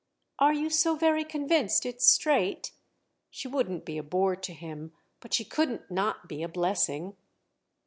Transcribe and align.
"Are 0.39 0.51
you 0.51 0.71
so 0.71 0.95
very 0.95 1.23
convinced 1.23 1.85
it's 1.85 2.07
straight?"—she 2.07 3.47
wouldn't 3.47 3.85
be 3.85 3.99
a 3.99 4.03
bore 4.03 4.35
to 4.35 4.51
him, 4.51 4.93
but 5.19 5.31
she 5.31 5.45
couldn't 5.45 5.91
not 5.91 6.27
be 6.27 6.41
a 6.41 6.49
blessing. 6.49 7.15